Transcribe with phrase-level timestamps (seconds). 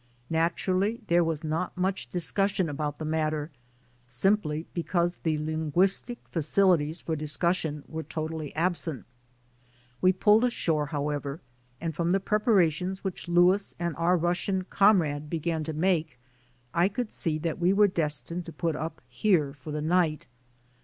[0.31, 3.51] Naturally there was not much discussion about the matter
[4.07, 9.05] simply be cause the linguistic facilities for discussion were totally absent.
[10.01, 11.39] We pulled ashore, however,
[11.79, 16.17] and from the preparations which Louis and our Rus sian "comrade" began to make,
[16.73, 20.25] I could see that we were destined to put up here for the night.